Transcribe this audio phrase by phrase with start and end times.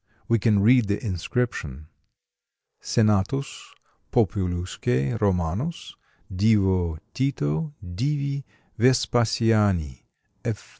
[0.27, 1.85] We can read the inscription:
[2.79, 3.75] SENATUS
[4.11, 5.95] POPULUSQUE ROMANUS
[6.35, 8.43] DIVO TITO DIVI
[8.79, 10.03] VESPASIANI
[10.43, 10.69] F.